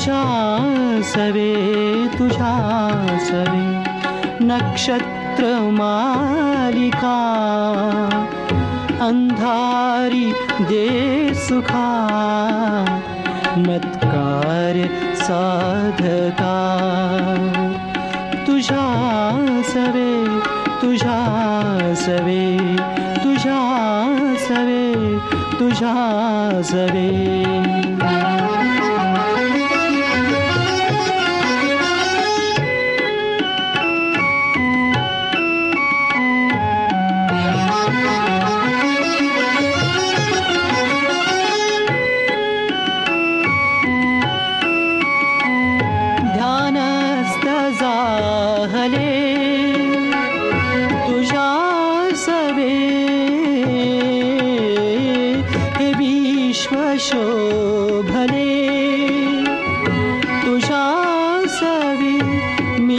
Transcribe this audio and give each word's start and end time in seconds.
तुझ्या 0.00 1.02
सवे 1.04 1.52
तुझ्या 2.18 2.52
सवे 3.24 3.64
नक्षत्र 4.44 5.48
मालिका 5.78 7.16
अंधारी 9.06 10.24
दे 10.70 11.34
सुखा 11.34 11.90
मत्कार 13.66 14.80
साधका। 15.16 16.56
तुझ्या 18.46 18.86
सवे 19.68 20.12
तुझ्या 20.82 21.18
सवे 22.06 22.46
तुझ्या 23.24 23.60
सवे 24.48 25.18
तुझ्या 25.58 25.94
सवे 26.64 27.79
शोभरे 56.72 58.50
तुषासवि 60.44 62.16
मि 62.86 62.98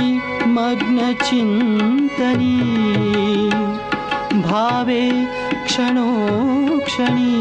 मग्नचिन्तनी 0.55 2.57
भावे 4.41 5.05
क्षणो 5.65 6.09
क्षणी 6.85 7.35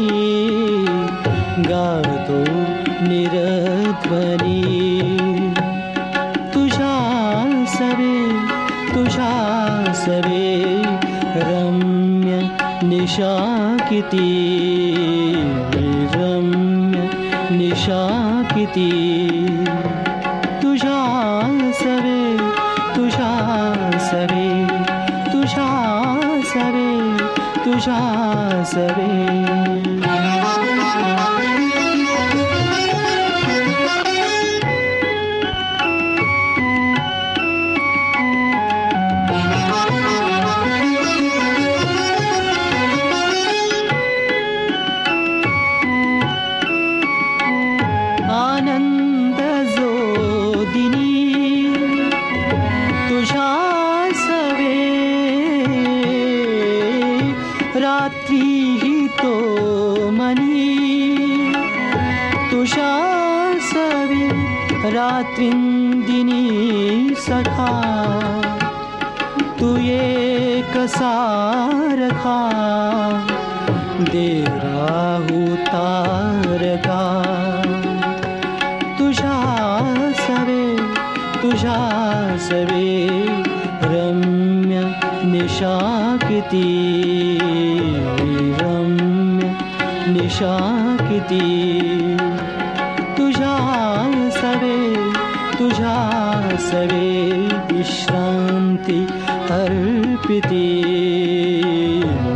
गावतो 1.69 2.41
निरध्वनि 3.07 4.61
तुषा 6.53 6.93
सरे 10.05 10.51
रम्य 11.47 12.33
निशाकिती। 12.87 14.29
होती. 18.71 19.65
तुझ्या 20.63 20.99
सरे 21.73 22.37
तुझ्या 22.95 23.31
सरे 23.99 24.49
तुझ्या 25.33 25.69
सरे 26.45 26.91
तुझ्या 27.65 28.63
सरे 28.65 29.20
आशा 90.41 90.97
किती? 90.99 91.79
तुझ्या 93.17 93.57
सवे 94.31 94.93
तुझ्या 95.59 96.57
सवे 96.59 97.31
विश्रांती 97.71 99.05
अर्पिती. 99.51 100.81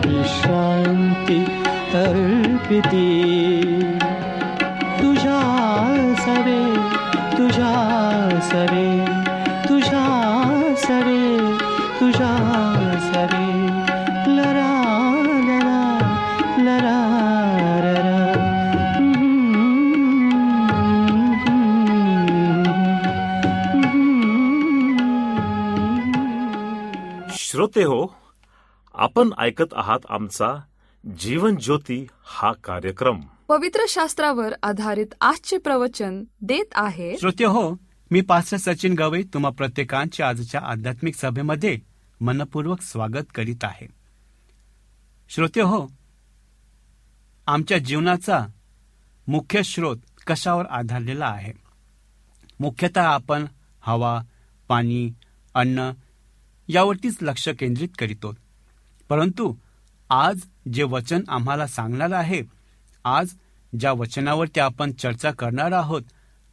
विश्रांती 0.06 1.46
अर्पिती. 1.96 3.22
तुझ्या 5.02 5.42
सवे 6.20 6.76
तुझ्या 7.38 8.30
सवे 8.42 9.05
श्रोते 27.76 27.88
हो 27.88 28.16
आपण 28.94 29.30
ऐकत 29.38 29.74
आहात 29.74 30.00
आमचा 30.10 30.62
जीवन 31.20 31.56
ज्योती 31.56 32.08
हा 32.26 32.52
कार्यक्रम. 32.52 33.20
पवित्र 33.48 33.80
शास्त्रावर 33.90 34.54
आधारित 34.64 35.06
आजचे 35.22 35.58
प्रवचन 35.58 36.24
देत 36.42 36.66
आहे. 36.76 37.18
श्रोते 37.18 37.46
हो 37.46 37.76
मी 38.12 38.22
पास्टर 38.22 38.58
सचिन 38.58 38.94
गवई 38.94 39.24
तुम्हा 39.24 39.52
प्रत्येकांचे 39.52 40.24
आजच्या 40.24 40.62
आध्यात्मिक 40.64 41.16
सभेमध्ये 41.16 41.80
मनपूर्वक 42.22 42.82
स्वागत 42.82 43.36
करीत 43.36 43.64
आहे. 43.64 43.88
श्रोते 45.30 45.62
हो 45.62 45.88
आमच्या 47.48 47.78
जीवनाचा 47.78 48.46
मुख्य 49.28 49.64
स्रोत 49.64 49.98
कशावर 50.28 50.66
आधारलेला 50.66 51.26
आहे? 51.26 51.54
मुख्यतः 52.60 53.04
आपण 53.04 53.46
हवा 53.82 54.22
पाणी 54.68 55.14
अन्न 55.54 55.92
यावरतीच 56.68 57.18
लक्ष 57.22 57.48
केंद्रित 57.50 57.90
करीतो 58.00 58.34
परंतु 59.10 59.54
आज 60.10 60.42
जे 60.74 60.84
वचन 60.84 61.22
आम्हाला 61.28 61.68
सांगणार 61.68 62.12
आहे 62.12 62.42
आज 63.06 63.34
ज्या 63.80 63.92
वचनावरती 63.92 64.60
आपण 64.60 64.92
चर्चा 64.92 65.32
करणार 65.32 65.72
आहोत 65.72 66.02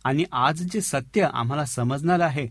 आणि 0.04 0.24
आज 0.32 0.62
जे 0.62 0.80
सत्य 0.80 1.28
आम्हाला 1.34 1.64
समजणार 1.64 2.20
आहे 2.20 2.48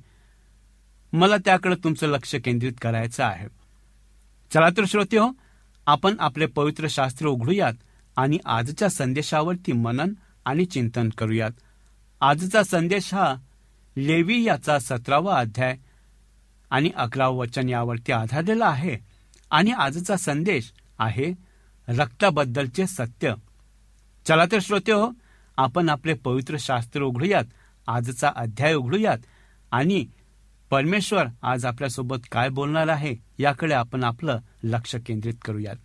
मला 1.14 1.38
त्याकडे 1.38 1.76
तुमचं 1.76 2.08
लक्ष 2.08 2.36
केंद्रित 2.36 2.74
करायचं 2.82 3.24
आहे. 3.24 3.48
चला 4.52 4.70
तर 4.70 4.86
श्रोते 4.88 5.18
हो 5.18 5.30
आपण 5.88 6.16
आपले 6.20 6.46
पवित्र 6.46 6.88
शास्त्र 6.90 7.28
उघडूयात 7.28 7.74
आणि 8.18 8.38
आजच्या 8.46 8.90
संदेशावरती 8.90 9.72
मनन 9.72 10.14
आणि 10.46 10.66
चिंतन 10.66 11.10
करूयात. 11.10 11.52
आजचा 12.22 12.64
संदेश 12.64 13.14
हा 13.14 13.34
लेवी 13.98 14.44
याचा 14.44 14.80
सतरावा 14.80 15.40
अध्याय 15.40 15.78
आणि 16.72 16.92
अकरावं 16.96 17.38
वचन 17.38 17.70
यावरती 17.70 18.12
आधारलेला 18.12 18.66
आहे. 18.66 18.98
आणि 19.52 19.72
आजचा 19.72 20.18
संदेश 20.18 20.72
आहे 21.00 21.34
रक्ताबद्दलचे 21.88 22.88
सत्य. 22.88 23.34
चला 24.26 24.46
तर 24.52 24.60
श्रोते 24.62 24.92
हो 24.92 25.12
आपण 25.58 25.90
आपले 25.90 26.14
पवित्र 26.14 26.56
शास्त्र 26.60 27.02
उघडूयात 27.02 27.44
आजचा 27.88 28.32
अध्याय 28.36 28.74
उघडूयात 28.74 29.18
आणि 29.72 30.06
परमेश्वर 30.70 31.26
आज 31.42 31.66
आपल्यासोबत 31.66 32.18
काय 32.32 32.50
बोलणार 32.50 32.88
आहे 32.88 33.16
याकडे 33.40 33.74
आपण 33.74 34.04
आपलं 34.04 34.40
लक्ष 34.64 34.96
केंद्रित 34.96 35.34
करूयात. 35.46 35.76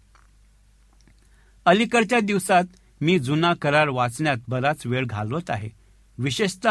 अलीकडच्या 1.67 2.21
दिवसात 2.21 2.65
मी 3.01 3.19
जुना 3.19 3.55
करार 3.55 3.89
वाचण्यात 3.89 4.37
बराच 4.49 4.87
वेळ 4.87 5.05
घालवत 5.07 5.51
आहे. 5.51 5.69
विशेषत 6.19 6.69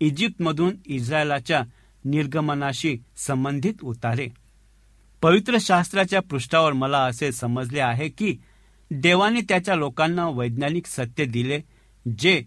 इजिप्तमधून 0.00 0.76
इस्रायलाच्या 0.86 1.62
निर्गमनाशी 2.08 2.98
संबंधित 3.16 3.74
उतारे. 3.82 4.28
पवित्र 5.22 5.56
शास्त्राच्या 5.60 6.20
पृष्ठावर 6.20 6.72
मला 6.72 6.98
असे 6.98 7.32
समजले 7.32 7.80
आहे 7.80 8.08
की 8.08 8.36
देवाने 8.90 9.40
त्याच्या 9.40 9.74
लोकांना 9.74 10.28
वैज्ञानिक 10.28 10.86
सत्य 10.86 11.24
दिले 11.24 11.60
जे 12.18 12.44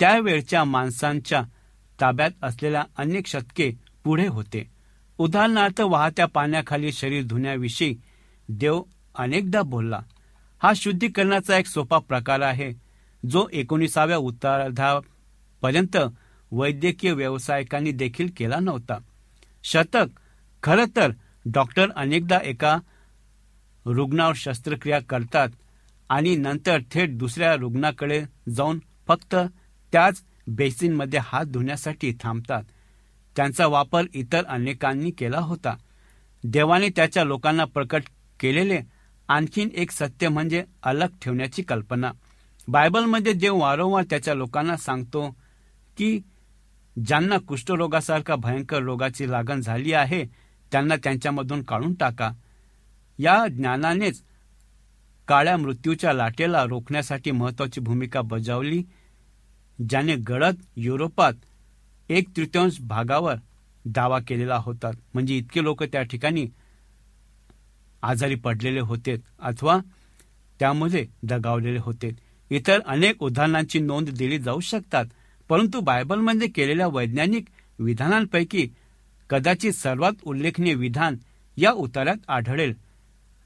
त्यावेळच्या 0.00 0.64
माणसांच्या 0.64 1.42
ताब्यात 2.00 2.30
असलेल्या 2.42 2.84
अनेक 2.98 3.26
शतके 3.26 3.72
पुढे 4.04 4.26
होते. 4.26 4.70
उदाहरणार्थ 5.18 5.80
वाहत्या 5.80 6.26
पाण्याखाली 6.26 6.92
शरीर 6.92 7.24
धुण्याविषयी 7.24 7.96
देव 8.48 8.82
अनेकदा 9.14 9.62
बोलला. 9.62 10.00
हा 10.62 10.72
शुद्धीकरणाचा 10.76 11.58
एक 11.58 11.66
सोपा 11.66 11.98
प्रकार 11.98 12.40
आहे 12.40 12.72
जो 13.30 13.46
एकोणीसाव्या 13.52 14.16
उत्तरार्धापर्यंत 14.16 15.96
वैद्यकीय 16.52 17.12
व्यावसायिकांनी 17.12 17.92
देखील 17.92 18.28
केला 18.36 18.60
नव्हता. 18.60 18.98
शतक 19.62 20.06
खरं 20.62 20.84
तर 20.96 21.12
डॉक्टर 21.44 21.90
अनेकदा 21.96 22.38
एका 22.44 22.78
रुग्णावर 23.86 24.32
शस्त्रक्रिया 24.36 25.00
करतात 25.00 25.48
आणि 26.08 26.36
नंतर 26.36 26.78
थेट 26.90 27.18
दुसऱ्या 27.18 27.54
रुग्णाकडे 27.54 28.24
जाऊन 28.54 28.78
फक्त 29.08 29.36
त्याच 29.92 30.22
बेसिनमध्ये 30.46 31.20
हात 31.22 31.44
धुण्यासाठी 31.44 32.12
थांबतात. 32.20 32.62
त्यांचा 33.36 33.66
वापर 33.66 34.04
इतर 34.14 34.44
अनेकांनी 34.44 35.10
केला 35.10 35.38
होता. 35.38 35.76
देवाने 36.44 36.88
त्याच्या 36.88 37.24
लोकांना 37.24 37.64
प्रकट 37.64 38.02
केलेले 38.40 38.80
आणखीन 39.28 39.68
एक 39.74 39.90
सत्य 39.90 40.28
म्हणजे 40.28 40.64
अलग 40.82 41.06
ठेवण्याची 41.22 41.62
कल्पना. 41.62 42.12
बायबलमध्ये 42.68 43.32
देव 43.32 43.56
वारंवार 43.56 44.04
त्याच्या 44.10 44.34
लोकांना 44.34 44.76
सांगतो 44.76 45.36
की 45.96 46.20
ज्यांना 47.06 47.38
कुष्ठरोगासारख्या 47.38 48.36
भयंकर 48.36 48.82
रोगाची 48.82 49.30
लागण 49.30 49.60
झाली 49.60 49.92
आहे 49.92 50.24
त्यांना 50.72 50.96
त्यांच्यामधून 50.96 51.62
काढून 51.62 51.94
टाका. 51.94 52.30
या 53.18 53.46
ज्ञानानेच 53.46 54.22
काळ्या 55.28 55.56
मृत्यूच्या 55.56 56.12
लाटेला 56.12 56.64
रोखण्यासाठी 56.64 57.30
महत्वाची 57.30 57.80
भूमिका 57.80 58.20
बजावली 58.20 58.82
ज्याने 59.88 60.16
गडद 60.16 60.54
युरोपात 60.76 61.32
एक 62.08 62.28
तृतीयांश 62.36 62.80
भागावर 62.80 63.34
दावा 63.84 64.18
केलेला 64.28 64.56
होता. 64.56 64.90
म्हणजे 65.14 65.36
इतके 65.36 65.62
लोक 65.62 65.82
त्या 65.82 66.02
ठिकाणी 66.02 66.46
आजारी 68.02 68.34
पडलेले 68.34 68.80
होते 68.80 69.16
अथवा 69.38 69.78
त्यामध्ये 70.58 71.06
दगावलेले 71.22 71.78
होते. 71.78 72.10
इतर 72.50 72.80
अनेक 72.86 73.22
उदाहरणांची 73.22 73.78
नोंद 73.78 74.08
दिली 74.08 74.38
जाऊ 74.38 74.60
शकतात. 74.60 75.04
परंतु 75.50 75.80
बायबलमध्ये 75.80 76.24
म्हणजे 76.24 76.46
केलेल्या 76.46 76.86
वैज्ञानिक 76.86 77.44
विधानांपैकी 77.78 78.68
कदाचित 79.30 79.72
सर्वात 79.72 80.12
उल्लेखनीय 80.24 80.74
विधान 80.74 81.16
या 81.56 81.72
उतार्यात 81.72 82.16
आढळेल. 82.28 82.72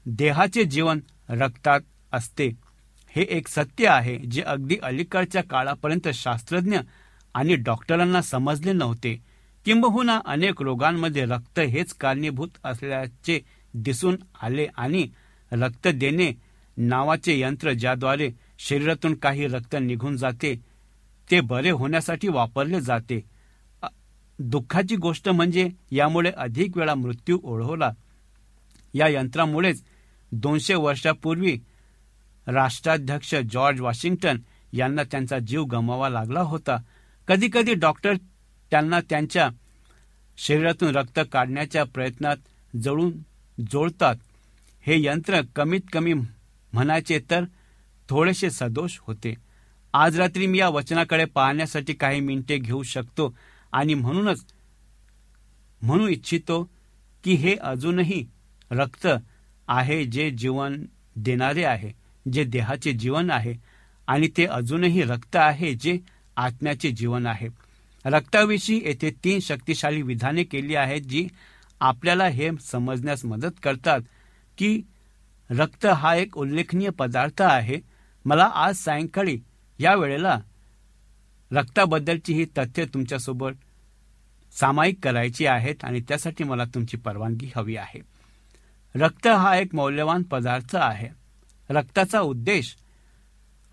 देहाचे 0.05 0.63
जीवन 0.63 0.99
रक्तात 1.29 1.79
असते. 2.11 2.47
हे 3.15 3.21
एक 3.21 3.47
सत्य 3.47 3.87
आहे 3.87 4.17
जे 4.19 4.41
अगदी 4.41 4.77
अलीकडच्या 4.83 5.43
काळापर्यंत 5.43 6.07
शास्त्रज्ञ 6.13 6.77
आणि 7.33 7.55
डॉक्टरांना 7.55 8.21
समजले 8.21 8.73
नव्हते. 8.73 9.23
किंबहुना 9.65 10.19
अनेक 10.25 10.61
रोगांमध्ये 10.61 11.25
रक्त 11.25 11.59
हेच 11.59 11.93
कारणीभूत 11.93 12.49
असल्याचे 12.63 13.39
दिसून 13.73 14.15
आले 14.41 14.67
आणि 14.77 15.07
रक्त 15.51 15.87
देणे 15.87 16.31
नावाचे 16.77 17.39
यंत्र 17.39 17.71
ज्याद्वारे 17.71 18.29
शरीरातून 18.59 19.13
काही 19.13 19.47
रक्त 19.47 19.75
निघून 19.81 20.17
जाते 20.17 20.74
ते 21.31 21.41
बरे 21.41 21.69
होण्यासाठी 21.69 22.27
वापरले 22.27 22.81
जाते. 22.81 23.23
दुःखाची 24.39 24.95
गोष्ट 24.95 25.29
म्हणजे 25.29 25.69
यामुळे 25.91 26.31
अधिक 26.31 26.77
वेळा 26.77 26.95
मृत्यू 26.95 27.39
ओढवला. 27.43 27.91
या 28.93 29.07
यंत्रामुळेच 29.07 29.83
दोनशे 30.31 30.75
वर्षापूर्वी 30.75 31.59
राष्ट्राध्यक्ष 32.47 33.35
जॉर्ज 33.51 33.81
वॉशिंग्टन 33.81 34.37
यांना 34.73 35.03
त्यांचा 35.03 35.39
जीव 35.39 35.63
गमावा 35.63 36.09
लागला 36.09 36.41
होता. 36.41 36.77
कधी 37.27 37.49
कधी 37.53 37.73
डॉक्टर 37.73 38.13
त्यांना 38.71 38.99
त्यांच्या 39.09 39.49
शरीरातून 40.37 40.95
रक्त 40.95 41.19
काढण्याच्या 41.31 41.83
प्रयत्नात 41.83 42.37
जळून 42.77 43.11
जोडतात. 43.71 44.15
हे 44.81 45.03
यंत्र 45.03 45.41
कमीत 45.55 45.81
कमी 45.93 46.13
म्हणायचे 46.13 47.19
तर 47.29 47.43
थोडेसे 48.09 48.49
सदोष 48.49 48.97
होते. 49.01 49.33
आज 49.95 50.17
रात्री 50.19 50.47
मी 50.47 50.57
या 50.59 50.67
वचनाकडे 50.69 51.25
पाहण्यासाठी 51.25 51.93
काही 51.93 52.19
मिनिटे 52.19 52.57
घेऊ 52.57 52.81
शकतो 52.83 53.35
आणि 53.73 53.93
म्हणूनच 53.93 54.43
म्हणू 55.81 56.07
इच्छितो 56.07 56.61
की 57.23 57.33
हे 57.33 57.55
अजूनही 57.55 58.25
रक्त 58.71 59.07
आहे 59.67 60.03
जे 60.05 60.29
जीवन 60.31 60.75
देणारे 61.15 61.63
आहे 61.63 61.91
जे 62.33 62.43
देहाचे 62.43 62.91
जीवन 62.91 63.31
आहे 63.31 63.53
आणि 64.07 64.27
ते 64.37 64.45
अजूनही 64.45 65.03
रक्त 65.03 65.35
आहे 65.35 65.73
जे 65.73 65.97
आत्म्याचे 66.37 66.91
जीवन 66.91 67.25
आहे. 67.25 67.47
रक्ताविषयी 68.05 68.81
येथे 68.85 69.11
तीन 69.23 69.39
शक्तिशाली 69.39 70.01
विधाने 70.01 70.43
केली 70.43 70.75
आहेत 70.75 71.01
जी 71.01 71.27
आपल्याला 71.79 72.27
हे 72.27 72.49
समजण्यास 72.61 73.25
मदत 73.25 73.63
करतात 73.63 74.01
की 74.57 74.81
रक्त 75.49 75.85
हा 75.85 76.15
एक 76.15 76.37
उल्लेखनीय 76.37 76.89
पदार्थ 76.89 77.41
आहे. 77.41 77.79
मला 78.25 78.51
आज 78.55 78.75
सायंकाळी 78.75 79.37
या 79.79 79.95
वेळेला 79.95 80.39
रक्ताबद्दलची 81.51 82.33
ही 82.33 82.45
तथ्य 82.57 82.85
तुमच्यासोबत 82.85 83.51
सामायिक 84.51 84.99
करायची 85.03 85.45
आहेत 85.45 85.75
आणि 85.83 86.01
त्यासाठी 86.01 86.43
मला 86.43 86.63
तुमची 86.65 86.97
परवानगी 86.97 87.51
हवी 87.55 87.75
आहे. 87.75 88.01
रक्त 88.95 89.27
हा 89.27 89.55
एक 89.57 89.75
मौल्यवान 89.75 90.23
पदार्थ 90.23 90.75
आहे. 90.75 91.09
रक्ताचा 91.69 92.19
उद्देश 92.19 92.75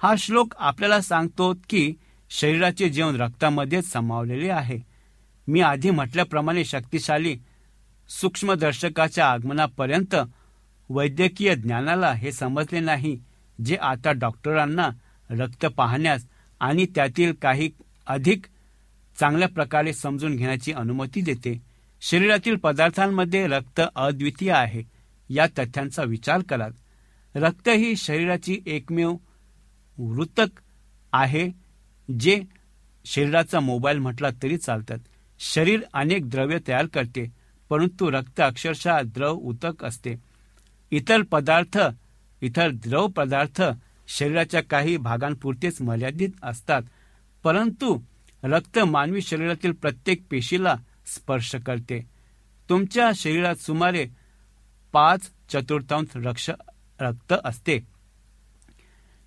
हा 0.03 0.15
श्लोक 0.19 0.55
आपल्याला 0.59 1.01
सांगतो 1.01 1.55
की 1.71 1.95
शरीराचे 2.31 2.89
जीवन 2.89 3.17
रक्तामध्येच 3.17 3.93
समावलेले 3.93 4.51
आहे. 4.51 4.79
मी 5.49 5.61
आधी 5.61 5.91
म्हटल्याप्रमाणे 5.91 6.65
शक्तिशाली 6.65 7.37
सूक्ष्मदर्शकाच्या 8.09 9.31
आगमनापर्यंत 9.31 10.15
वैद्यकीय 10.89 11.55
ज्ञानाला 11.55 12.13
हे 12.13 12.33
समजले 12.33 12.81
नाही 12.81 13.23
जे 13.65 13.77
आता 13.77 14.13
डॉक्टरांना 14.13 14.91
रक्त 15.33 15.67
पाहण्यास 15.67 16.27
आणि 16.61 16.87
त्यातील 16.95 17.33
काही 17.33 17.71
अधिक 18.07 18.47
चांगल्या 19.21 19.49
प्रकारे 19.49 19.93
समजून 19.93 20.37
घेण्याची 20.37 20.73
अनुमती 20.73 21.21
देते. 21.21 21.63
शरीरातील 22.01 22.57
पदार्थांमध्ये 22.57 23.47
रक्त 23.47 23.81
अद्वितीय 23.97 24.53
आहे 24.53 24.83
या 25.29 25.47
तथ्यांचा 25.59 26.03
विचार 26.03 26.41
करा 26.49 26.67
रक्त 27.35 27.69
ही 27.69 27.97
शरीराची 27.97 28.61
एकमेव 28.67 29.17
वृतक 29.99 30.61
आहे 31.13 31.49
जे 32.21 32.43
शरीराचा 33.05 33.61
मोबाईल 33.61 33.99
म्हटला 33.99 34.29
तरी 34.43 34.57
चालतात. 34.57 34.99
शरीर 35.39 35.81
अनेक 35.95 36.29
द्रव्य 36.31 36.59
तयार 36.69 36.87
करते 36.87 37.27
परंतु 37.71 38.11
रक्त 38.11 38.41
अक्षरशः 38.41 39.01
द्रव 39.05 39.33
उतक 39.33 39.85
असते. 39.85 40.15
इतर 40.91 41.23
पदार्थ 41.23 41.79
इतर 42.41 42.71
द्रव 42.71 43.07
पदार्थ 43.07 43.63
शरीराच्या 44.09 44.63
काही 44.63 44.97
भागांपुरतेच 44.97 45.81
मर्यादित 45.81 46.29
असतात 46.43 46.83
परंतु 47.45 48.01
रक्त 48.43 48.79
मानवी 48.79 49.23
शरीरातील 49.23 49.73
प्रत्येक 49.73 50.23
पेशीला 50.31 50.75
स्पर्श 51.07 51.55
करते. 51.55 52.07
तुमच्या 52.69 53.11
शरीरात 53.15 53.57
सुमारे 53.57 54.07
पाच 54.93 55.31
चतुर्थांश 55.49 56.17
रक्ष 56.17 56.51
रक्त 57.01 57.35
असते. 57.45 57.79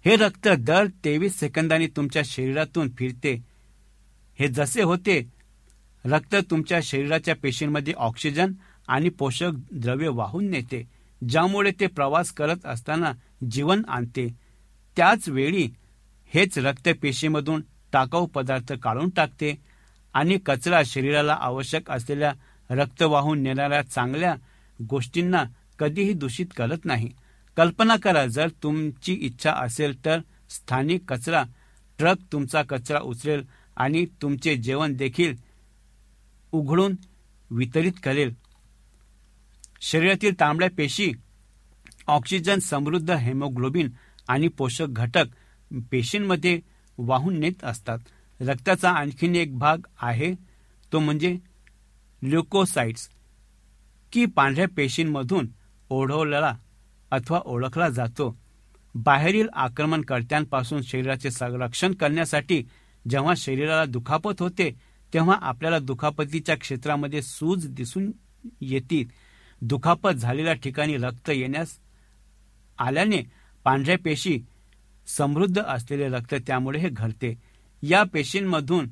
हे 0.06 0.16
रक्त 0.16 0.48
दर 0.48 0.86
तेवीस 0.86 1.40
सेकंदांनी 1.40 1.88
तुमच्या 1.88 2.22
शरीरातून 2.26 2.90
फिरते. 2.98 3.44
हे 4.40 4.48
जसे 4.48 4.82
होते 4.82 5.32
रक्त 6.06 6.36
तुमच्या 6.50 6.80
शरीराच्या 6.84 7.36
पेशींमध्ये 7.36 7.94
ऑक्सिजन 7.98 8.52
आणि 8.88 9.10
पोषक 9.10 9.52
द्रव्य 9.72 10.08
वाहून 10.08 10.50
नेते 10.50 10.84
ज्यामुळे 11.30 11.72
ते 11.80 11.88
प्रवास 11.88 12.32
करत 12.32 12.66
असताना 12.66 13.12
जीवन 13.52 13.82
आणते. 13.88 14.45
त्याच 14.98 15.30
वेळी 15.30 15.68
हेच 16.34 16.58
रक्त 16.58 16.90
पेशीमधून 17.02 17.64
टाकाऊ 17.94 18.26
पदार्थ 18.26 18.74
काढून 18.74 19.10
टाकते 19.10 19.58
आणि 20.14 20.38
कचरा 20.46 20.82
शरीराला 20.86 21.34
आवश्यक 21.34 21.92
असलेल्या 21.92 22.34
रक्त 22.70 23.02
वाहून 23.02 23.42
नेणाऱ्या 23.42 23.82
चांगल्या 23.82 24.36
गोष्टींना 24.90 25.44
कधीही 25.80 26.14
दूषित 26.14 26.46
करत 26.58 26.86
नाही. 26.86 27.10
कल्पना 27.58 27.96
करा 27.96 28.26
जर 28.26 28.50
तुमची 28.64 29.14
इच्छा 29.14 29.52
असेल 29.52 30.06
तर 30.06 30.20
स्थानिक 30.50 31.14
कचरा 31.14 31.44
ट्रक 31.98 32.18
तुमचा 32.32 32.62
कचरा 32.62 33.00
उचलेल 33.00 33.44
आणि 33.78 34.06
तुमचे 34.22 34.56
जेवण 34.56 34.94
देखील 34.94 35.36
उघडून 36.52 36.96
वितरित 37.52 37.94
करेल. 38.04 38.34
शरीरातील 39.82 40.40
तांबड्या 40.40 40.70
पेशी 40.78 41.12
ऑक्सिजन 42.08 42.60
समृद्ध 42.60 43.12
हेमोग्लोबिन 43.12 43.90
आणि 44.28 44.48
पोषक 44.48 44.86
घटक 44.90 45.26
पेशींमध्ये 45.92 46.60
वाहून 46.98 47.40
नेत 47.40 47.64
असतात. 47.64 48.00
रक्ताचा 48.40 48.90
आणखीन 48.90 49.36
एक 49.36 49.58
भाग 49.58 49.78
आहे 50.02 50.34
तो 50.94 51.00
म्हणजे 51.00 51.38
ल्युकोसाइट्स 52.24 53.10
की 54.12 54.26
पांढऱ्या 54.26 54.68
पेशींमधून 54.78 55.48
ओढवलेला 55.90 56.54
अथवा 57.12 57.40
ओळखला 57.46 57.90
जातो. 57.90 58.36
बाहेरील 58.96 59.48
आक्रमणकर्त्यांपासून 59.54 60.82
शरीराचे 60.82 61.32
संरक्षण 61.32 61.94
करण्यासाठी 61.94 62.64
जेव्हा 63.10 63.34
शरीराला 63.38 63.86
दुखापत 63.86 64.42
होते 64.42 64.70
तेव्हा 65.14 65.38
आपल्याला 65.42 65.80
दुखापतीच्या 65.80 66.56
क्षेत्रामध्ये 66.58 67.22
सूज 67.22 67.68
दिसून 67.68 68.12
येतील. 68.62 69.08
दुखापत 69.62 70.10
झालेल्या 70.10 70.54
ठिकाणी 70.54 70.98
रक्त 70.98 71.30
येण्यास 71.30 71.78
आल्याने 72.80 73.22
पांढऱ्या 73.66 73.98
पेशी 74.04 74.40
समृद्ध 75.08 75.62
असलेले 75.62 76.08
रक्त 76.10 76.34
त्यामुळे 76.48 76.80
हे 76.80 76.90
घडते. 76.90 77.34
या 77.84 78.04
पेशींमधून 78.04 78.90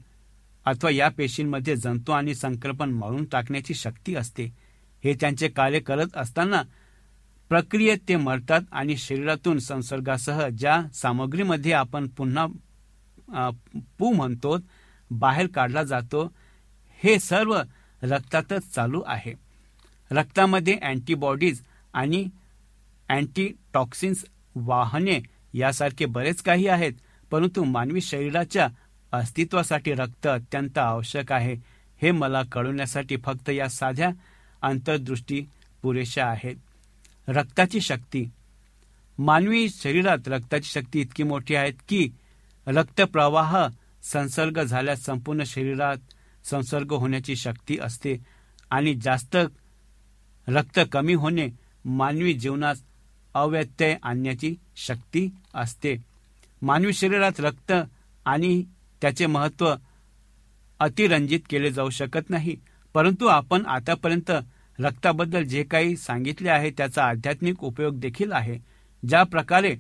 अथवा 0.66 0.90
या 0.92 1.10
पेशींमध्ये 1.10 1.76
जंतू 1.76 2.12
आणि 2.12 2.36
संक्रमण 2.36 2.92
मारून 2.92 3.26
टाकण्याची 3.26 3.74
शक्ती 3.74 4.16
असते. 4.16 4.44
हे 5.04 5.14
त्यांचे 5.22 5.48
कार्य 5.48 5.80
करत 5.80 6.18
असताना 6.18 6.62
प्रक्रियेत 7.52 7.98
ते 8.08 8.16
मरतात 8.16 8.62
आणि 8.72 8.96
शरीरातून 8.98 9.60
संसर्गासह 9.60 10.48
ज्या 10.50 10.82
सामग्रीमध्ये 10.94 11.72
आपण 11.74 12.08
पुन्हा 12.08 12.46
पू 13.98 14.12
म्हणतो 14.14 14.58
बाहेर 15.12 15.48
काढला 15.48 15.84
जातो 15.84 16.26
हे 17.04 17.18
सर्व 17.20 17.56
रक्तातच 18.02 18.70
चालू 18.76 19.02
आहे. 19.06 19.34
रक्तामध्ये 20.12 20.78
अँटीबॉडीज 20.82 21.62
आणि 21.94 22.26
अँटीटॉक्सिन्स 23.10 24.26
वाहने 24.56 25.24
यासारखे 25.54 26.06
बरेच 26.06 26.42
काही 26.42 26.68
आहेत 26.68 26.94
परंतु 27.32 27.64
मानवी 27.64 28.02
शरीराच्या 28.02 28.68
अस्तित्वासाठी 29.12 29.94
रक्त 29.94 30.28
अत्यंत 30.28 30.78
आवश्यक 30.78 31.32
आहे. 31.32 31.56
हे 32.02 32.12
मला 32.12 32.44
कळवण्यासाठी 32.52 33.18
फक्त 33.18 33.50
या 33.50 33.70
साध्या 33.70 34.10
अंतर्दृष्टी 34.62 35.42
पुरेशा 35.82 36.26
आहेत. 36.26 36.56
रक्ताची 37.28 37.82
शक्ती. 37.82 38.30
मानवी 39.18 39.70
शरीरात 39.70 40.28
रक्ताची 40.28 40.70
शक्ती 40.70 41.02
इतकी 41.02 41.24
मोठी 41.24 41.56
आहे 41.56 41.72
की 41.72 42.10
रक्तप्रवाह 42.68 43.68
संसर्ग 44.04 44.64
झाल्यास 44.64 45.02
संपूर्ण 45.02 45.44
शरीरात 45.44 45.98
संसर्ग 46.46 46.94
होण्याची 46.94 47.36
शक्ती 47.36 47.78
असते 47.82 48.18
आणि 48.70 48.96
जास्त 48.96 49.38
रक्त 50.48 50.80
कमी 50.92 51.14
होणे 51.14 51.48
मानवी 51.86 52.34
जीवनात 52.34 52.76
अव्यत्यय 53.34 53.98
आणण्याची 54.04 54.56
शक्ती 54.76 55.30
असते. 55.54 55.96
मानवी 56.62 56.94
शरीरात 56.94 57.40
रक्त 57.40 57.74
आणि 58.26 58.64
त्याचे 59.02 59.26
महत्त्व 59.26 59.76
अतिरंजित 60.80 61.40
केले 61.50 61.72
जाऊ 61.72 61.90
शकत 61.90 62.30
नाही. 62.30 62.56
परंतु 62.94 63.26
आपण 63.26 63.66
आतापर्यंत 63.66 64.32
रक्ताबद्दल 64.80 65.44
जे 65.44 65.64
काही 65.64 65.98
सांगितले 65.98 66.50
आहे 66.50 66.70
त्याचा 66.70 67.04
आध्यात्मिक 67.04 67.64
उपयोग 67.64 68.00
देखील 68.00 68.32
आहे. 68.32 68.58
ज्या 69.08 69.24
प्रकारे 69.24 69.76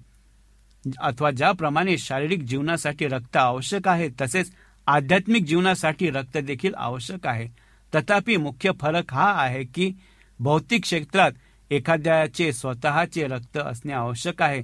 अथवा 1.01 1.31
ज्याप्रमाणे 1.31 1.97
शारीरिक 1.97 2.43
जीवनासाठी 2.43 3.07
रक्त 3.07 3.37
आवश्यक 3.37 3.87
आहे 3.87 4.09
तसेच 4.21 4.51
आध्यात्मिक 4.87 5.45
जीवनासाठी 5.45 6.09
रक्त 6.09 6.37
देखील 6.37 6.73
आवश्यक 6.77 7.27
आहे. 7.27 7.47
तथापि 7.95 8.37
मुख्य 8.37 8.71
फरक 8.81 9.13
हा 9.13 9.31
आहे 9.41 9.63
की 9.63 9.93
भौतिक 10.39 10.81
क्षेत्रात 10.81 11.31
एखाद्याचे 11.73 12.53
स्वतःचे 12.53 13.27
रक्त 13.27 13.57
असणे 13.57 13.93
आवश्यक 13.93 14.41
आहे. 14.41 14.63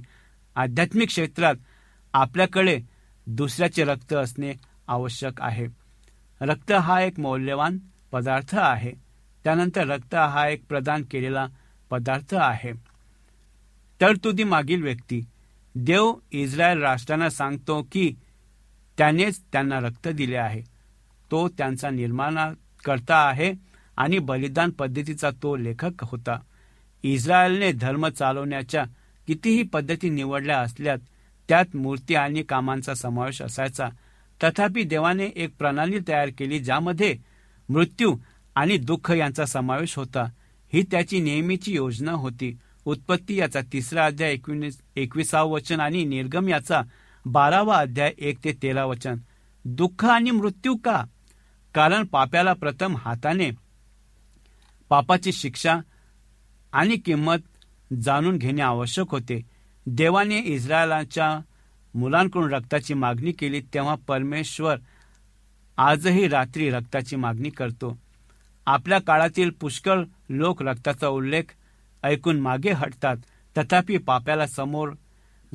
आध्यात्मिक 0.56 1.08
क्षेत्रात 1.08 1.56
आपल्याकडे 2.14 2.82
दुसऱ्याचे 3.28 3.84
रक्त 3.84 4.14
असणे 4.14 4.54
आवश्यक 4.88 5.42
आहे. 5.42 5.68
रक्त 6.42 6.72
हा 6.72 7.02
एक 7.02 7.20
मौल्यवान 7.20 7.78
पदार्थ 8.12 8.56
आहे. 8.56 8.92
त्यानंतर 9.44 9.88
रक्त 9.88 10.16
हा 10.16 10.48
एक 10.48 10.64
प्रदान 10.70 11.04
केलेला 11.12 11.48
पदार्थ 11.90 12.36
आहे. 12.36 12.72
तरतुदी 14.02 14.44
मागील 14.44 14.84
व्यक्ती. 14.84 15.22
देव 15.76 16.14
इस्रायल 16.32 16.82
राष्ट्रांना 16.82 17.30
सांगतो 17.30 17.88
की 17.92 18.16
त्यानेच 18.98 19.42
त्यांना 19.42 19.80
रक्त 19.80 20.08
दिले 20.08 20.38
आहे. 20.38 20.62
तो 21.32 21.50
त्यांचा 21.50 21.90
निर्माण 21.90 22.54
करता 22.86 23.28
आहे 23.30 23.54
आणि 23.98 24.20
बलिदान 24.20 24.70
पद्धतीचा 24.70 25.30
तो 25.32 25.56
लेखक 25.56 26.04
होता. 26.04 26.40
इस्रायलने 27.04 27.72
धर्म 27.72 28.08
चालवण्याच्या 28.08 28.84
कितीही 29.28 29.64
पद्धती 29.64 30.10
निवडल्या 30.10 30.60
असल्यात 30.60 30.98
त्यात 31.50 31.76
मूर्ती 31.76 32.16
आणि 32.16 32.44
कामांचा 32.44 32.94
समावेश 32.94 33.42
असायचा. 33.42 33.90
तथापि 34.44 34.84
देवाने 34.84 35.26
एक 35.26 35.58
प्रणाली 35.60 36.00
तयार 36.08 36.30
केली 36.38 36.60
ज्यामध्ये 36.60 37.18
मृत्यू 37.70 38.18
आणि 38.56 38.78
दुःख 38.78 39.12
यांचा 39.12 39.46
समावेश 39.46 39.96
होता. 39.96 40.24
ही 40.74 40.84
त्याची 40.92 41.20
नेहमीची 41.20 41.76
योजना 41.76 42.12
होती. 42.12 42.58
उत्पत्ती 42.86 43.36
याचा 43.40 43.60
तिसरा 43.74 44.06
अध्याय 44.06 44.38
एकविसावं 44.96 45.52
वचन 45.52 45.80
आणि 45.80 46.06
निर्गम 46.06 46.50
याचा 46.50 46.82
बारावा 47.26 47.78
अध्याय 47.78 48.14
एक 48.18 48.38
ते 48.44 48.52
तेरा 48.64 48.86
वचन. 48.86 49.16
दुःख 49.66 50.06
आणि 50.06 50.32
मृत्यू 50.32 50.76
का? 50.76 51.04
कारण 51.74 52.04
पाप्याला 52.04 52.54
प्रथम 52.54 52.98
हाताने 52.98 53.52
पापाची 54.90 55.32
शिक्षा 55.32 55.78
आणि 56.74 56.98
किंमत 56.98 57.38
जाणून 58.02 58.38
घेणे 58.38 58.62
आवश्यक 58.62 59.12
होते. 59.12 59.42
देवाने 59.86 60.40
इस्रायलाच्या 60.40 61.40
मुलांकडून 61.96 62.54
रक्ताची 62.54 62.94
मागणी 62.94 63.32
केली 63.32 63.62
तेव्हा 63.74 63.96
परमेश्वर 64.08 64.78
आजही 65.78 66.28
रात्री 66.28 66.70
रक्ताची 66.70 67.16
मागणी 67.16 67.50
करतो. 67.50 68.00
आपल्या 68.66 69.00
काळातील 69.00 69.50
पुष्कळ 69.50 70.04
लोक 70.30 70.64
रक्ताचा 70.64 71.08
उल्लेख 71.08 71.44
ऐकून 72.04 72.40
मागे 72.40 72.72
हटतात. 72.72 73.18
तथापि 73.58 73.98
पाप्याला 73.98 74.48
समोर 74.48 74.90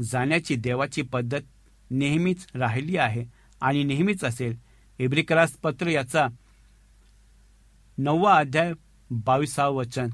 जाण्याची 0.01 0.57
देवाची 0.57 1.03
पद्धत 1.03 1.41
नेहमीच 1.91 2.47
राहिली 2.55 2.97
आहे 2.97 3.25
आणि 3.61 3.85
नेहमीच 3.85 4.25
असेल. 4.25 4.57
इब्रिकरास 4.99 5.53
पत्र 5.53 5.87
याचा 5.87 6.27
नववा 7.99 8.37
अध्याय 8.37 8.73
बावीसावं 9.11 9.77
वचन. 9.77 10.09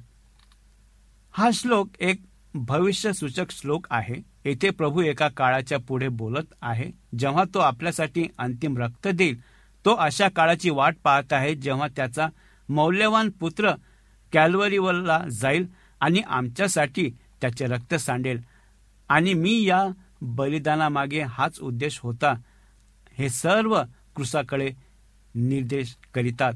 हा 1.33 1.51
श्लोक 1.55 1.89
एक 2.01 2.23
भविष्य 2.55 3.13
सूचक 3.13 3.51
श्लोक 3.51 3.87
आहे. 3.91 4.15
येथे 4.45 4.71
प्रभू 4.71 5.03
एका 5.03 5.29
काळाच्या 5.29 5.79
पुढे 5.79 6.09
बोलत 6.09 6.55
आहे. 6.63 6.91
जेव्हा 7.19 7.45
तो 7.55 7.59
आपल्यासाठी 7.59 8.27
अंतिम 8.39 8.79
रक्त 8.79 9.09
देईल 9.09 9.41
तो 9.85 9.95
अशा 9.95 10.29
काळाची 10.29 10.71
वाट 10.71 10.97
पाहत 11.05 11.33
आहे 11.33 11.55
जेव्हा 11.55 11.89
त्याचा 11.89 12.29
मौल्यवान 12.69 13.31
पुत्र 13.31 13.73
कॅलवरीवरला 14.33 15.25
जाईल 15.31 15.67
आणि 16.01 16.21
आमच्यासाठी 16.21 17.11
त्याचे 17.41 17.67
रक्त 17.67 17.95
सांडेल. 17.95 18.41
आणि 19.09 19.35
मी 19.35 19.63
या 19.65 19.85
बलिदानामागे 20.23 21.21
हाच 21.21 21.61
उद्देश 21.61 21.99
होता. 22.03 22.35
हे 23.19 23.29
सर्व 23.29 23.83
कृषाकडे 24.17 24.73
निर्देश 25.35 25.97
करीतात. 26.15 26.53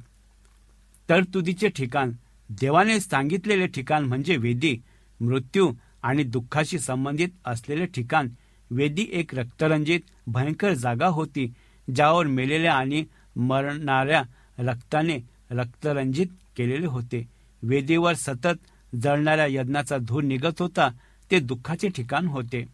तरतुदीचे 1.08 1.68
ठिकाण 1.68 2.12
देवाने 2.60 3.00
सांगितलेले 3.00 3.66
ठिकाण 3.66 4.04
म्हणजे 4.04 4.36
वेदी 4.36 4.76
मृत्यू 5.20 5.72
आणि 6.02 6.22
दुःखाशी 6.24 6.78
संबंधित 6.78 7.28
असलेले 7.44 7.86
ठिकाण. 7.86 8.28
वेदी 8.70 9.06
एक 9.12 9.34
रक्तरंजित 9.34 10.00
भयंकर 10.26 10.72
जागा 10.72 11.06
होती 11.06 11.52
ज्यावर 11.94 12.26
मेलेल्या 12.26 12.74
आणि 12.74 13.04
मरणाऱ्या 13.36 14.22
रक्ताने 14.58 15.18
रक्तरंजित 15.50 16.26
केलेले 16.56 16.86
होते. 16.86 17.28
वेदीवर 17.62 18.14
सतत 18.14 18.96
जळणाऱ्या 19.02 19.46
यज्ञाचा 19.46 19.96
धूर 19.98 20.22
निघत 20.22 20.60
होता 20.60 20.88
ते 21.30 21.40
दुःखाचे 21.40 21.88
ठिकाण 21.88 22.26
होते. 22.26 22.64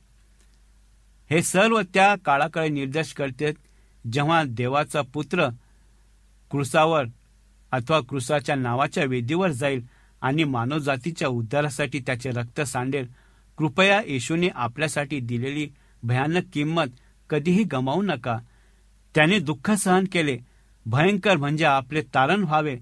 हे 1.31 1.43
सर्व 1.43 1.81
त्या 1.95 2.15
काळाकडे 2.25 2.69
निर्देश 2.69 3.13
करते 3.13 3.53
जेव्हा 4.13 4.43
देवाचा 4.47 5.03
पुत्र 5.03 5.49
क्रुसावर 6.51 7.05
अथवा 7.73 8.01
क्रुसाच्या 8.01 8.55
नावाच्या 8.55 9.05
वेदीवर 9.05 9.51
जाईल 9.51 9.87
आणि 10.21 10.45
मानवजातीच्या 10.45 11.29
उद्धारासाठी 11.29 11.99
त्याचे 11.99 12.31
रक्त 12.31 12.61
सांडेल. 12.61 13.07
कृपया 13.57 14.01
येशूने 14.07 14.49
आपल्यासाठी 14.55 15.21
दिलेली 15.21 15.69
भयानक 16.03 16.43
किंमत 16.53 16.87
कधीही 17.31 17.65
गमावू 17.65 18.03
नका. 18.03 18.39
त्याने 19.15 19.39
दुःख 19.39 19.71
सहन 19.71 20.05
केले. 20.13 20.39
भयंकर 20.87 21.37
म्हणजे 21.37 21.65
आपले 21.65 22.03
तारण 22.03 22.43
व्हावे. 22.43 22.77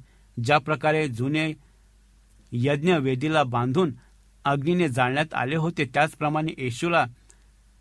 ज्या 0.44 0.58
प्रकारे 0.58 1.08
जुने 1.08 1.52
यज्ञ 2.52 2.94
वेदीला 2.94 3.42
बांधून 3.42 3.92
अग्नीने 4.44 4.88
जाळण्यात 4.88 5.34
आले 5.34 5.56
होते 5.56 5.84
त्याचप्रमाणे 5.84 6.52
येशूला 6.58 7.04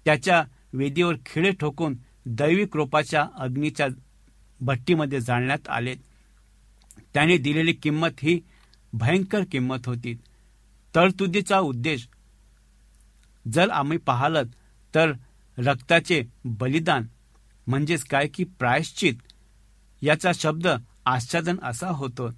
त्याच्या 0.05 0.43
वेदीवर 0.73 1.15
खिळे 1.25 1.51
ठोकून 1.51 1.95
दैविक 2.25 2.75
रोपाच्या 2.75 3.25
अग्नीच्या 3.35 3.87
भट्टीमध्ये 4.61 5.19
जाळण्यात 5.19 5.69
आले. 5.69 5.95
त्याने 7.17 7.37
दिलेली 7.37 7.73
किंमत 7.73 8.09
ही 8.19 8.39
भयंकर 8.93 9.43
किंमत 9.51 9.77
होती. 9.85 10.15
तरतुदीचा 10.95 11.59
उद्देश 11.59 12.07
जर 13.53 13.69
आम्ही 13.69 13.97
पाहालत 13.97 14.47
तर 14.95 15.11
रक्ताचे 15.57 16.23
बलिदान 16.45 17.05
म्हणजेच 17.67 18.03
काय 18.03 18.27
की 18.27 18.43
प्रायश्चित 18.43 19.13
याचा 20.01 20.31
शब्द 20.33 20.67
आच्छादन 21.05 21.55
असा 21.63 21.87
होतो. 21.87 22.31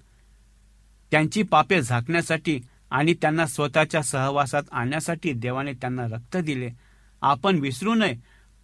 त्यांची 1.10 1.42
पापे 1.42 1.82
झाकण्यासाठी 1.82 2.60
आणि 2.90 3.14
त्यांना 3.14 3.46
स्वतःच्या 3.46 4.02
सहवासात 4.02 4.62
आणण्यासाठी 4.72 5.32
देवाने 5.32 5.72
त्यांना 5.72 6.06
रक्त 6.06 6.36
दिले. 6.36 6.70
आपण 7.22 7.58
विसरू 7.58 7.94
नये. 7.94 8.14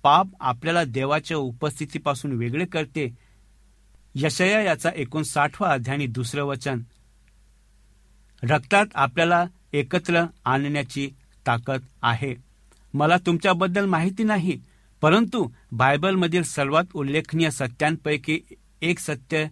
पाप 0.03 0.27
आपल्याला 0.41 0.85
देवाच्या 0.85 1.37
उपस्थितीपासून 1.37 2.33
वेगळे 2.33 2.67
करते. 2.67 3.26
यशया 4.19 4.61
याचा 4.63 4.91
एकोणसाठवा 4.97 5.73
अध्यानी 5.73 6.07
दुसरं 6.07 6.45
वचन. 6.45 6.81
रक्तात 8.43 8.87
आपल्याला 8.95 9.45
एकत्र 9.73 10.25
आणण्याची 10.45 11.11
ताकद 11.47 11.81
आहे. 12.03 12.35
मला 12.95 13.17
तुमच्याबद्दल 13.27 13.85
माहिती 13.85 14.23
नाही 14.23 14.61
परंतु 15.01 15.49
बायबलमधील 15.73 16.43
सर्वात 16.43 16.85
उल्लेखनीय 16.95 17.51
सत्यांपैकी 17.51 18.41
एक 18.83 18.99
सत्य 18.99 19.45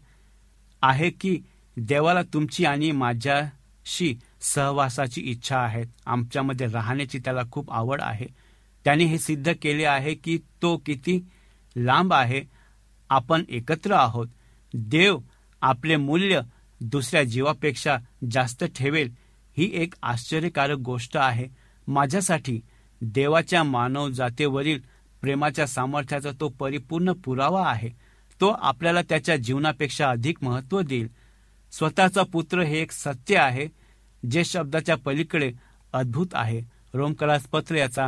आहे 0.82 1.10
की 1.10 1.40
देवाला 1.76 2.22
तुमची 2.22 2.64
आणि 2.64 2.90
माझ्याशी 2.90 4.18
सहवासाची 4.40 5.20
इच्छा 5.20 5.58
आहे. 5.58 5.84
आमच्यामध्ये 6.06 6.66
राहण्याची 6.66 7.18
त्याला 7.18 7.42
खूप 7.52 7.72
आवड 7.72 8.00
आहे. 8.00 8.26
त्याने 8.84 9.04
हे 9.04 9.18
सिद्ध 9.18 9.52
केले 9.62 9.84
आहे 9.84 10.14
की 10.14 10.38
तो 10.62 10.76
किती 10.76 11.24
लांब 11.76 12.12
आहे 12.12 12.42
आपण 13.10 13.44
एकत्र 13.48 13.92
आहोत. 13.92 14.26
देव 14.74 15.18
आपले 15.62 15.96
मूल्य 15.96 16.40
दुसऱ्या 16.80 17.22
जीवापेक्षा 17.24 17.96
जास्त 18.30 18.64
ठेवेल 18.64 19.12
ही 19.58 19.70
एक 19.72 19.94
आश्चर्यकारक 20.02 20.76
गोष्ट 20.76 21.16
आहे. 21.16 21.48
माझ्यासाठी 21.88 22.60
देवाच्या 23.00 23.62
मानव 23.64 24.08
जातेवरील 24.08 24.80
प्रेमाच्या 25.20 25.66
सामर्थ्याचा 25.66 26.30
तो 26.40 26.48
परिपूर्ण 26.48 27.12
पुरावा 27.12 27.70
आहे. 27.70 27.90
तो 28.40 28.48
आपल्याला 28.48 29.02
त्याच्या 29.02 29.36
जीवनापेक्षा 29.36 30.10
अधिक 30.10 30.38
महत्त्व 30.42 30.80
देईल. 30.80 31.08
स्वतःचा 31.72 32.22
पुत्र 32.22 32.60
हे 32.60 32.78
एक 32.78 32.92
सत्य 32.92 33.38
आहे 33.38 33.68
जे 34.30 34.44
शब्दाच्या 34.44 34.96
पलीकडे 34.96 35.52
अद्भुत 35.92 36.26
आहे. 36.32 36.62
रोमकलास 36.94 37.42
पत्र 37.42 37.74
याचा 37.74 38.06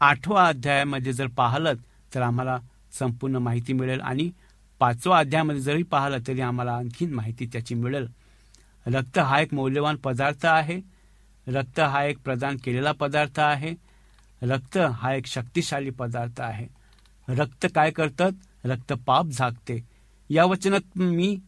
आठवा 0.00 0.48
अध्यायामध्ये 0.48 1.12
जर 1.12 1.26
पाहिलं 1.26 1.72
तर 2.14 2.22
आम्हाला 2.22 2.58
संपूर्ण 2.98 3.36
माहिती 3.36 3.72
मिळेल 3.72 4.00
आणि 4.00 4.30
पाचवा 4.78 5.18
अध्यायामध्ये 5.18 5.60
जरी 5.60 5.82
पाहिलं 5.82 6.18
तरी 6.26 6.40
आम्हाला 6.40 6.72
आणखीन 6.72 7.14
माहिती 7.14 7.46
त्याची 7.46 7.74
मिळेल. 7.74 8.06
रक्त 8.86 9.18
हा 9.18 9.40
एक 9.40 9.54
मौल्यवान 9.54 9.96
पदार्थ 9.96 10.46
आहे. 10.46 10.80
रक्त 11.46 11.80
हा 11.80 12.04
एक 12.04 12.18
प्रदान 12.18 12.56
केलेला 12.56 12.92
पदार्थ 12.92 13.40
आहे. 13.40 13.74
रक्त 14.42 14.78
हा 14.78 15.14
एक 15.14 15.26
शक्तिशाली 15.26 15.90
पदार्थ 15.90 16.40
आहे. 16.40 16.66
रक्त 17.28 17.66
काय 17.74 17.90
करतात? 17.90 18.30
रक्त 18.64 18.92
पाप 18.92 19.26
झाकते. 19.26 19.84
या 20.30 20.44
वचनात 20.44 20.98
मी 20.98 21.38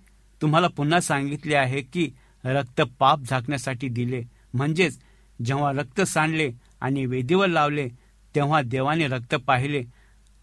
तुम्हाला 0.42 0.68
पुन्हा 0.68 1.00
सांगितले 1.00 1.56
आहे 1.56 1.80
की 1.80 2.10
रक्त 2.44 2.82
पाप 2.98 3.20
झाकण्यासाठी 3.20 3.88
दिले. 3.88 4.22
म्हणजेच 4.54 4.98
जेव्हा 5.44 5.72
रक्त 5.72 6.00
सांडले 6.00 6.50
आणि 6.80 7.06
वेदीवर 7.06 7.46
लावले 7.46 7.88
तेव्हा 8.34 8.62
देवाने 8.62 9.06
रक्त 9.06 9.34
पाहिले 9.34 9.84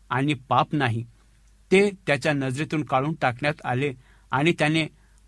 आणि 0.10 0.34
पाप 0.34 0.68
नाही. 0.72 1.06
ते 1.76 1.90
त्याच्या 2.08 2.34
नजरेतून 2.34 2.84
काढून 2.84 3.14
टाकण्यात 3.22 3.54
आले 3.66 3.94
आणि 4.32 4.54
त्याने 4.60 4.88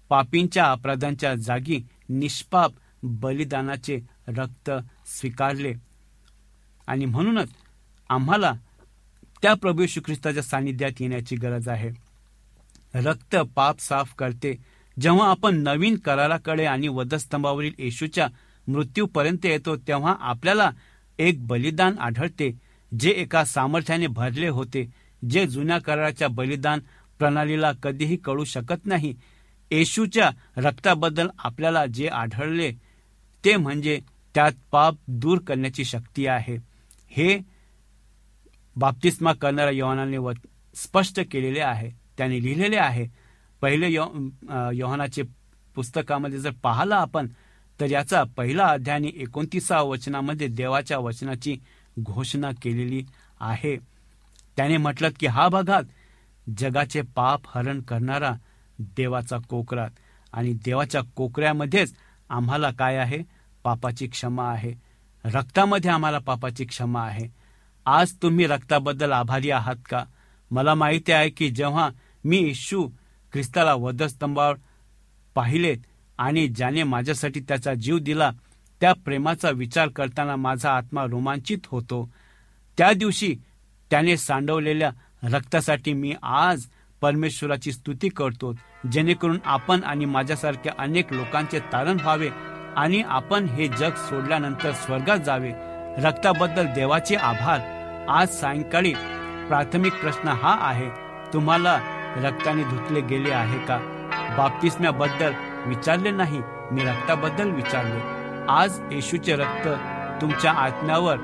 पापींच्या 0.10 0.66
अपराधांच्या 0.72 1.36
जागी 1.36 1.88
निष्पाप 2.10 2.72
बलिदानाचे 3.04 4.00
रक्त 4.28 4.72
स्वीकारले. 5.06 5.74
आणि 6.88 7.06
म्हणूनच 7.06 7.50
आम्हाला 8.10 8.54
त्या 9.42 9.54
प्रभू 9.54 9.86
श्रीख्रिस्ताच्या 9.86 10.44
सानिध्यात 10.44 10.92
येण्याची 11.00 11.36
गरज 11.36 11.68
आहे. 11.70 11.90
रक्त 12.96 13.36
पाप 13.36 13.80
साफ 13.80 14.14
करते. 14.14 14.58
जेव्हा 15.02 15.32
आपण 15.32 15.58
नवीन 15.58 15.98
कराराकडे 15.98 16.66
आणि 16.66 16.88
वधस्तंभावरील 16.88 17.74
येशूच्या 17.78 18.28
मृत्यूपर्यंत 18.68 19.46
येतो 19.46 19.76
तेव्हा 19.76 20.16
आपल्याला 20.20 20.70
एक 21.20 21.48
बलिदान 21.48 22.00
आढळते 22.00 22.52
जे 23.00 23.10
एका 23.10 23.46
सामर्थ्याने 23.46 24.08
भरले 24.08 24.48
होते. 24.48 25.07
जे 25.22 25.46
जुन्या 25.48 25.78
कराराच्या 25.78 26.28
बलिदान 26.28 26.80
प्रणालीला 27.20 27.72
कधीही 27.84 28.18
कळू 28.18 28.44
शकत 28.44 28.86
नाही 28.86 29.14
येशूच्या 29.72 30.30
रक्ताबद्दल 30.58 31.28
आपल्याला 31.38 31.86
जे 31.86 32.08
आढळले 32.08 32.72
ते 33.44 33.56
म्हणजे 33.56 34.00
त्यात 34.36 34.52
पाप 34.72 34.96
दूर 35.08 35.40
करण्याची 35.48 35.86
शक्ती 35.86 36.26
आहे. 36.28 36.56
हे 37.12 37.38
बाप्तिस्मा 38.76 39.34
करणाऱ्या 39.34 39.74
यवनाने 39.74 40.18
स्पष्ट 40.76 41.20
केलेले 41.32 41.60
आहे. 41.60 41.90
त्याने 42.18 42.42
लिहिलेले 42.44 42.78
आहे. 42.78 43.06
पहिले 43.62 43.90
योहानाचे 43.92 45.24
पुस्तकामध्ये 45.76 46.40
जर 46.40 46.52
पाहिलं 46.64 46.96
आपण 46.96 47.28
तर 47.80 47.90
याचा 47.92 48.24
पहिला 48.38 48.66
अध्याय 48.66 49.08
एकोणतीसा 49.16 49.82
वचनामध्ये 49.82 50.48
देवाच्या 50.48 50.98
वचनाची 51.00 51.56
घोषणा 52.00 52.52
केलेली 52.62 53.04
आहे. 53.40 53.76
त्याने 54.58 54.78
म्हटलं 54.78 55.10
की 55.20 55.28
हा 55.28 55.48
भागात 55.48 55.84
जगाचे 56.58 57.02
पाप 57.02 57.42
हरण 57.48 57.82
करणारा 57.82 58.32
देवाचा 58.80 59.38
कोकरात 59.38 59.90
आणि 60.34 60.54
देवाच्या 60.54 61.02
कोकऱ्यामध्येच 61.16 61.94
आम्हाला 62.30 62.72
काय 62.72 62.98
आहे? 62.98 63.18
पापाची 63.64 64.08
क्षमा 64.08 64.52
आहे. 64.52 64.74
रक्तामध्ये 65.26 65.92
आम्हाला 65.92 66.20
पापाची 66.20 66.66
क्षमा 66.66 67.06
आहे. 67.06 67.28
आज 67.86 68.14
तुम्ही 68.22 68.48
रक्ताबद्दल 68.48 69.12
आभारी 69.12 69.52
आहात 69.52 69.76
का? 69.90 70.06
मला 70.52 70.76
माहिती 70.76 71.12
आहे 71.12 71.30
की 71.30 71.50
जेव्हा 71.50 71.90
मी 72.24 72.38
येशू 72.38 72.90
ख्रिस्ताला 73.34 73.74
वधस्तंभावर 73.74 74.56
पाहिलेत 75.36 75.78
आणि 76.18 76.48
ज्याने 76.48 76.84
माझ्यासाठी 76.84 77.40
त्याचा 77.40 77.74
जीव 77.74 77.98
दिला 77.98 78.32
त्या 78.82 78.94
प्रेमाचा 78.94 79.50
विचार 79.50 79.88
करताना 79.88 80.36
माझा 80.36 80.72
आत्मा 80.72 81.04
रोमांचित 81.04 81.58
होतो. 81.66 82.10
त्या 82.78 82.94
दिवशी 82.94 83.36
त्याने 83.92 84.18
सांडवलेल्या 84.18 84.90
रक्तासाठी 85.24 85.94
मी 85.94 86.14
आज 86.24 86.66
परमेश्वराची 87.02 87.72
स्तुती 87.72 88.10
करतो 88.10 88.54
जेणेकरून 88.92 89.38
आपण 89.46 89.84
आणि 89.84 90.06
माझ्यासारख्या 90.06 90.74
अनेक 90.80 91.14
लोकांचे 91.14 91.60
तारण 91.60 91.98
व्हावे 92.02 92.30
आणि 92.76 93.02
आपण 93.08 93.46
हे 93.46 93.68
जग 93.68 93.96
सोडल्यानंतर 93.96 94.72
स्वर्गात 94.72 95.18
जावे. 95.18 95.52
रक्ताबद्दल 95.98 96.66
देवाचे 96.66 97.16
आभार. 97.16 97.60
आज 98.10 98.30
सायंकाळी 98.30 98.94
प्राथमिक 99.48 99.94
प्रश्न 99.94 100.28
हा 100.28 100.58
आहे 100.62 100.90
तुम्हाला 101.34 101.80
रक्ताने 102.18 102.64
धुतले 102.64 103.02
गेले 103.02 103.32
आहे 103.32 103.60
का? 103.60 103.78
बाप्तिस्म्याबद्दल 104.38 105.34
विचारले 105.66 106.12
नाही 106.12 106.42
मी 106.72 106.82
रक्ताबद्दल 106.82 107.50
विचारले. 107.50 108.00
आज 108.50 108.80
येशूचे 108.92 109.36
रक्त 109.36 109.68
तुमच्या 110.22 110.52
आत्म्यावर 110.52 111.18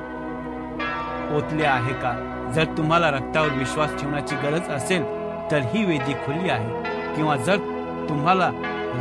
ओतले 1.36 1.66
आहे 1.66 1.94
का? 1.94 2.33
जर 2.56 2.66
तुम्हाला 2.78 3.12
रक्तावर 3.12 3.50
विश्वास 3.50 4.02
ठेवण्याची 4.02 4.36
गरज 4.36 4.70
असेल 4.70 5.04
तर 5.52 5.60
ही 5.74 5.86
वेदी 5.86 6.14
खुली 6.14 6.50
आहे. 6.50 6.84
किंवा 7.16 7.36
जर 7.36 7.58
तुम्हाला 8.10 8.50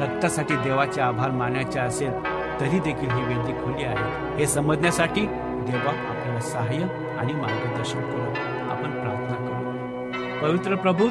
रक्तासाठी 0.02 0.56
देवाचे 0.56 1.00
आभार 1.00 1.30
मानायचे 1.30 1.80
असेल 1.80 2.12
तरी 2.60 2.78
देखील 2.78 3.10
ही 3.10 3.22
वेदी 3.22 3.52
खुली 3.52 3.84
आहे. 3.84 4.36
हे 4.38 4.46
समजण्यासाठी 4.46 5.26
देवा 5.26 5.90
आपल्याला 5.90 6.40
सहाय्य 6.40 6.86
आणि 7.18 7.32
मार्गदर्शन 7.32 8.00
करू. 8.00 8.30
आपण 8.70 8.90
प्रार्थना 8.90 9.36
करू. 9.36 10.48
पवित्र 10.48 10.74
प्रभू 10.74 11.08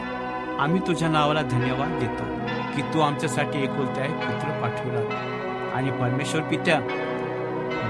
आम्ही 0.59 0.81
तुझ्या 0.87 1.09
नावाला 1.09 1.41
धन्यवाद 1.41 1.99
देतो 1.99 2.23
की 2.75 2.81
तू 2.81 2.99
आमच्यासाठी 2.99 3.63
एकुलत्या 3.63 4.05
एक 4.05 4.15
पुत्र 4.15 4.61
पाठवला 4.61 4.99
आणि 5.75 5.91
परमेश्वर 5.91 6.41
पित्या 6.41 6.79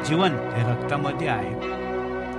जीवन 0.05 0.29
हे 0.29 0.71
रक्तामध्ये 0.71 1.27
आहे. 1.27 1.80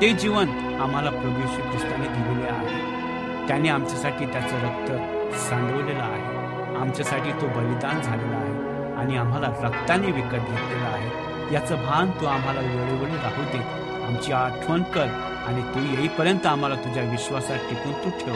ते 0.02 0.12
जीवन 0.12 0.48
आम्हाला 0.80 1.10
प्रभू 1.10 1.40
श्री 1.40 1.62
ख्रिस्ताने 1.62 2.06
दिलेले 2.08 2.48
आहे. 2.48 3.48
त्याने 3.48 3.68
आमच्यासाठी 3.68 4.26
त्याचं 4.26 4.56
रक्त 4.56 4.90
सांडवलेलं 5.36 6.02
आहे. 6.02 6.36
आमच्यासाठी 6.76 7.32
तो 7.32 7.46
बलिदान 7.46 8.00
झालेला 8.02 8.36
आहे 8.36 8.92
आणि 8.94 9.16
आम्हाला 9.16 9.46
रक्ताने 9.62 10.12
विकत 10.12 10.28
घेतलेला 10.28 10.86
आहे. 10.86 11.10
याचं 11.54 11.74
भान 11.74 12.10
तू 12.10 12.26
आम्हाला 12.26 12.60
वेळोवेळी 12.60 13.16
राहू 13.16 13.42
दे. 13.42 13.58
आमची 14.04 14.32
आठवण 14.32 14.82
कर 14.82 15.06
आणि 15.46 15.62
तू 15.62 15.96
येईपर्यंत 15.96 16.46
आम्हाला 16.46 16.74
तुझ्या 16.74 17.10
विश्वासात 17.10 17.58
टिकून 17.58 17.92
तू 17.92 18.10
ठेव. 18.10 18.34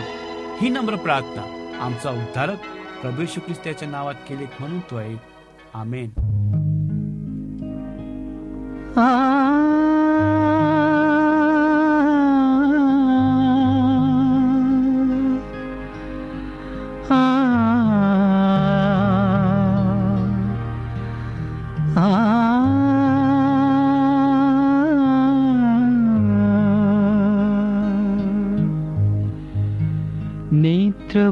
ही 0.61 0.69
नम्र 0.69 0.97
प्रार्थना 0.97 1.77
आमचा 1.81 2.11
उद्धारक 2.11 2.59
प्रभू 3.03 3.27
श्री 3.27 3.41
ख्रिस्ताच्या 3.41 3.89
नावात 3.89 4.15
केली 4.15 4.45
म्हणून 4.61 4.81
तो 4.81 4.97
आहे. 4.97 5.17
आमेन. 5.75 6.09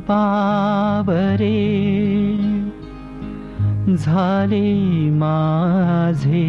बाबरे 0.08 1.52
झाले 3.96 5.10
माझे. 5.10 6.44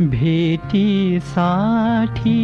भेटीसाठी 0.00 2.40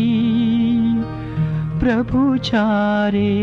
प्रभुचारे 1.81 3.35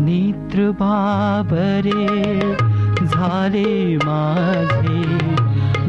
नेत्र 0.00 0.70
बाबरे 0.70 2.54
झाले 3.06 3.96
माझे. 3.96 5.02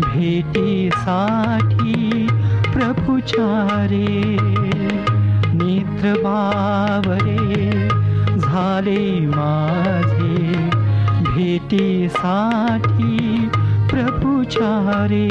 भेटीसाठी 0.02 2.28
प्रभुचारे 2.74 4.32
नेत्र 6.02 6.20
बाबरे 6.22 7.88
झाले 8.40 9.20
माझे. 9.28 10.54
भेटीसाठी 11.32 13.18
प्रभुचारे 13.92 15.28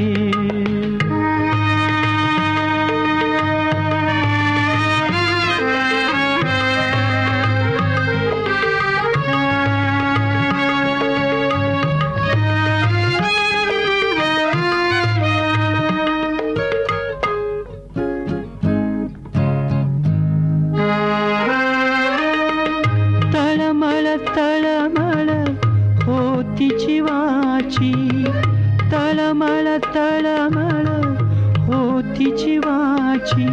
होती 32.21 32.45
जीवाची 32.45 33.47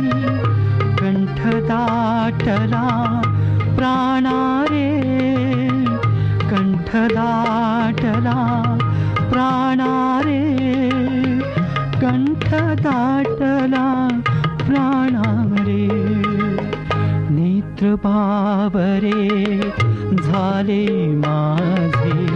कंठ 0.99 1.55
दाटला 1.55 3.21
प्राणारे. 3.77 5.01
कंठ 6.49 6.89
दाटला 6.95 8.77
प्राणारे. 9.31 10.57
कंठ 12.01 12.53
दाटला 12.81 14.07
प्राणारे. 14.57 15.87
नेत्र 17.29 17.95
बाबरे 17.95 19.57
झाले 20.23 21.07
माझे. 21.07 22.27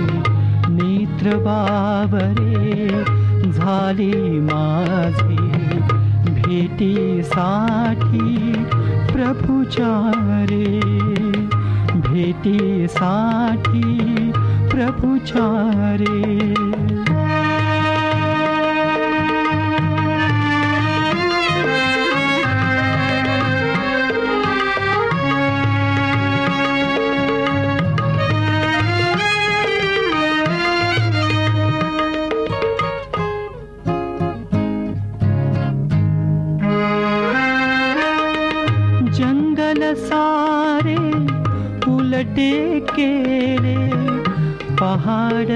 नेत्र 0.69 1.35
बाबरे 1.35 2.87
झाले 3.51 4.39
माझे. 4.39 5.30
भेटीसाठी 6.61 8.19
प्रभुचारे 9.11 10.65
भेटीसाठी 12.07 13.83
प्रभुचारे 14.71 16.19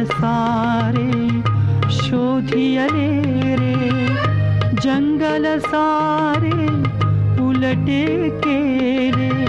सारे 0.05 1.11
शोधियले 1.89 3.21
रे। 3.55 3.75
जंगल 4.73 5.59
सारे 5.59 6.67
उलटे 7.41 8.29
केले 8.29 9.45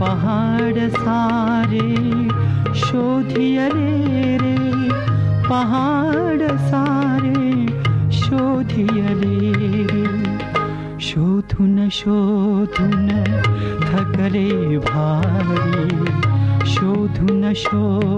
पहाड 0.00 0.90
सारे 0.90 1.94
शोधियले 2.74 4.36
रे। 4.36 4.58
पहाड 5.48 6.56
सारे 6.58 7.66
शोधियले 8.12 9.52
रे। 9.84 10.38
शोधून 11.00 11.88
शोधून 11.88 13.08
थकले 13.80 14.78
भारी। 14.78 16.06
शोधून 16.70 17.52
शोधून 17.54 18.17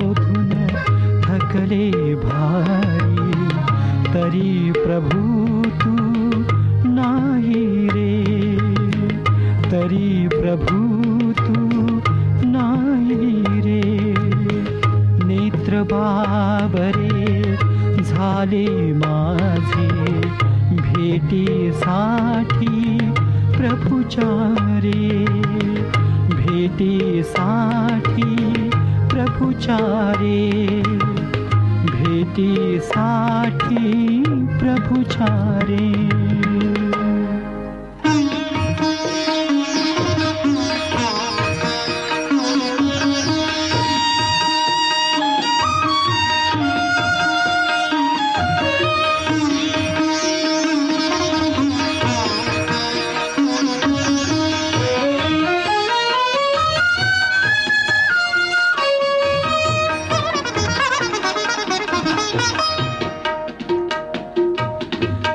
तरी 9.81 10.29
प्रभू 10.29 11.33
तू 11.33 11.55
नाही 12.45 13.61
रे। 13.61 14.15
नेत्र 15.25 15.83
बाबरे 15.83 17.57
झाले 18.03 18.93
माझे। 18.93 20.21
भेटीसाठी 20.77 22.99
प्रभुचारे। 23.57 25.27
भेटीसाठी 26.35 28.37
प्रभुचारे। 29.11 30.83
भेटीसाठी 31.87 34.23
प्रभुचारे 34.31 36.20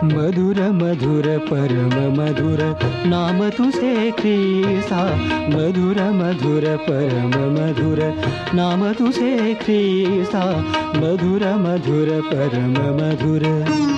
मधुर 0.06 0.72
मधुर 0.72 1.38
परम 1.38 2.22
मधुर 2.22 2.78
नाम 3.08 3.50
तुझे 3.50 4.12
क्रीसा। 4.12 5.16
मधुर 5.50 5.96
मधुर 6.12 6.78
परम 6.78 7.34
मधुर 7.54 8.14
नाम 8.56 8.94
तुझे 8.94 9.54
क्रीसा। 9.54 10.62
मधुर 10.96 11.56
मधुर 11.56 12.22
परम 12.26 12.72
मधुर। 12.72 13.95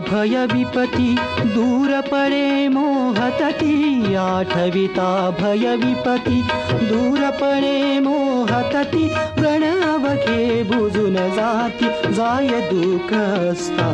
भयविपति 0.00 1.16
दूरपणे 1.42 2.68
मोहतति। 2.68 4.14
आविताभय 4.14 5.76
विपति 5.76 6.42
दूरपणे 6.86 8.00
मोहतति। 8.00 9.10
प्रणवखे 9.14 10.62
बुज 10.62 10.96
न 10.96 11.14
जाति 11.14 12.12
जाय 12.12 12.48
दुखस्ता 12.72 13.88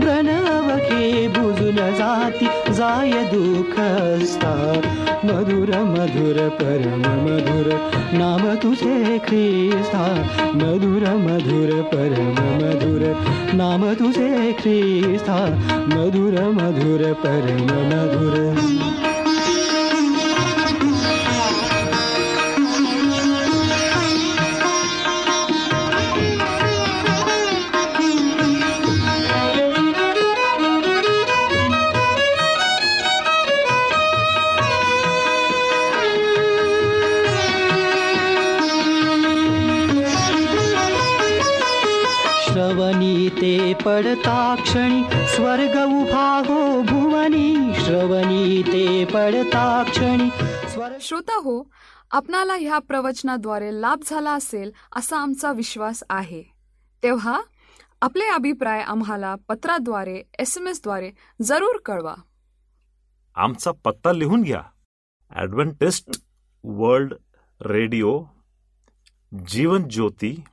प्रणवखे 0.00 1.28
घे 1.70 1.92
जाती 1.92 2.72
जाय 2.72 3.10
दुःखस्ता 3.10 4.72
मधुर 5.24 5.78
मधुर 5.78 6.48
परम 6.48 7.00
मधुर 7.00 7.90
नाम 8.18 8.54
तुझे 8.54 9.18
ख्रिस्ता 9.18 10.14
मधुर 10.54 11.14
मधुर 11.16 11.82
परम 11.82 12.40
मधुर 12.56 13.16
नाम 13.54 13.94
तुझे 13.94 14.52
ख्रिस्ता 14.52 15.46
मधुर 15.88 16.48
मधुर 16.48 17.12
परम 17.12 17.64
मधुर. 17.64 19.09
पडता 44.00 44.54
क्षणी 44.62 45.26
स्वर्ग 45.26 45.74
उभा 45.84 46.42
हो 46.46 46.82
भुवनी 46.82 47.74
श्रवणी 47.74 48.62
ते 48.62 49.04
पडता 49.04 49.82
क्षणी 49.82 50.28
श्रोता 51.00 51.36
हो 51.36 51.70
आपणाला 52.10 52.54
ह्या 52.54 52.78
प्रवचनाद्वारे 52.78 53.80
लाभ 53.80 53.98
झाला 54.06 54.32
असेल 54.32 54.72
असा 54.96 55.16
आमचा 55.16 55.52
विश्वास 55.52 56.02
आहे. 56.10 56.42
तेव्हा 57.02 57.40
आपले 58.02 58.24
अभिप्राय 58.24 58.80
आम्हाला 58.80 59.34
पत्राद्वारे 59.48 60.22
एस 60.38 60.58
एम 60.58 60.66
एसद्वारे 60.66 61.10
जरूर 61.42 61.78
कळवा. 61.84 62.14
आमचा 63.34 63.70
पत्ता 63.84 64.12
लिहून 64.12 64.42
घ्या. 64.42 64.62
Adventist 65.30 66.22
World 66.64 67.14
Radio 67.60 68.24
Jeevan 69.46 69.88
Jyoti 69.88 70.44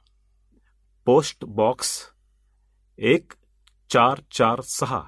post 1.06 1.46
box 1.46 2.00
एक, 3.00 3.34
चार 3.90 4.24
चार, 4.32 4.62
सहा। 4.62 5.00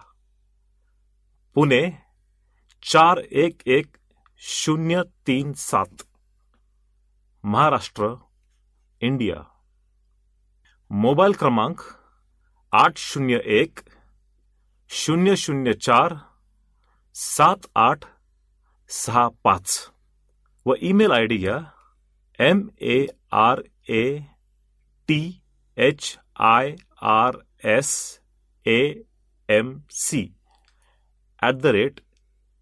पुणे, 1.55 1.97
चार, 2.83 3.17
एक 3.17 3.61
एक, 3.67 3.97
शून्य, 4.37 5.03
तीन, 5.25 5.53
सात। 5.53 6.03
महाराष्ट्र, 7.43 8.15
इंडिया। 9.01 9.35
मोबाईल 10.91 11.33
क्रमांक 11.33 11.81
आठ, 12.73 12.97
शून्य, 12.97 13.39
एक, 13.45 13.79
शून्य 14.89 15.35
शून्य, 15.35 15.73
चार, 15.73 16.15
सात, 17.13 17.67
आठ, 17.75 18.05
सहा, 18.89 19.27
पाच। 19.43 19.91
व 20.65 20.73
ईमेल 20.81 21.11
आय 21.11 21.25
डी 21.25 21.37
घ्या 21.37 21.57
M 22.39 22.69
A 22.81 23.05
R 23.31 23.61
A 23.89 24.19
T 25.07 25.41
H 25.77 26.19
I 26.39 26.75
R 27.01 27.37
S 27.63 28.19
A 28.65 28.93
M 29.49 29.79
C 29.91 30.33
at 31.41 31.53
the 31.53 31.65
rate 31.65 31.99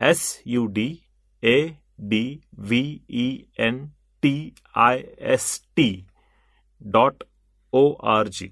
S 0.02 0.42
U 0.46 0.66
D 0.66 0.98
A 1.44 1.68
D 2.00 2.40
V 2.58 3.00
E 3.10 3.44
N 3.58 3.86
T 4.24 4.54
I 4.76 5.04
S 5.18 5.62
T 5.76 6.06
dot 6.82 7.24
O 7.72 7.94
R 7.94 8.28
G 8.28 8.48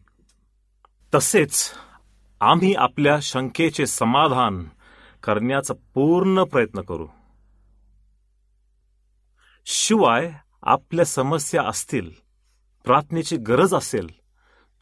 तसेच 1.15 1.71
आम्ही 2.41 2.73
आपल्या 2.75 3.17
शंकेचे 3.21 3.85
समाधान 3.85 4.63
करण्याचा 5.23 5.73
पूर्ण 5.93 6.43
प्रयत्न 6.43 6.81
करू. 6.81 7.07
शिवाय 9.65 10.31
आपल्या 10.63 11.05
समस्या 11.05 11.63
असतील 11.63 12.09
प्रार्थनेची 12.85 13.37
गरज 13.37 13.73
असेल 13.73 14.07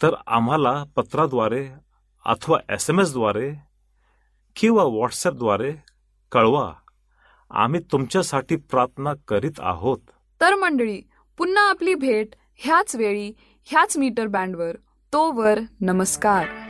तर 0.04 0.16
आम्हाला 0.28 0.84
पत्राद्वारे 0.96 1.70
अथवा 2.26 2.60
एस 2.70 2.89
एम 2.89 3.00
एसद्वारे 3.00 3.54
किंवा 4.56 4.84
व्हॉट्सॲपद्वारे 4.84 5.74
कळवा. 6.32 6.74
आम्ही 7.50 7.80
तुमच्यासाठी 7.92 8.56
प्रार्थना 8.56 9.13
करीत 9.28 9.52
आहोत. 9.60 9.98
तर 10.42 10.56
मंडळी 10.56 11.02
पुन्हा 11.38 11.70
आपली 11.70 11.96
भेट 11.96 12.28
ह्याच 12.56 12.96
वेळी 12.96 13.34
ह्याच 13.63 13.98
मीटर 13.98 14.28
बँडवर 14.28 14.76
तोवर 15.13 15.60
नमस्कार. 15.82 16.62